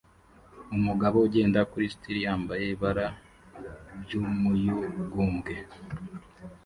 [0.75, 3.07] Umugabo ugenda kuri stil yambaye ibara
[4.01, 5.53] ry'umuyugubwe